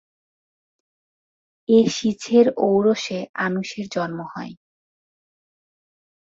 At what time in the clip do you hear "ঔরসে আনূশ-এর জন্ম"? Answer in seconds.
2.67-4.19